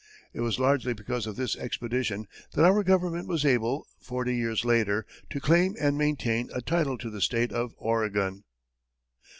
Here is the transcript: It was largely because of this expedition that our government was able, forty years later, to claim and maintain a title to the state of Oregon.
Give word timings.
It 0.33 0.39
was 0.41 0.57
largely 0.57 0.93
because 0.93 1.27
of 1.27 1.35
this 1.35 1.55
expedition 1.55 2.27
that 2.53 2.65
our 2.65 2.83
government 2.83 3.27
was 3.27 3.45
able, 3.45 3.85
forty 3.99 4.35
years 4.35 4.65
later, 4.65 5.05
to 5.29 5.39
claim 5.39 5.75
and 5.79 5.95
maintain 5.95 6.49
a 6.55 6.59
title 6.63 6.97
to 6.97 7.11
the 7.11 7.21
state 7.21 7.51
of 7.51 7.75
Oregon. 7.77 8.43